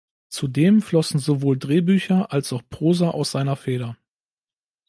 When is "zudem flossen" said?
0.29-1.19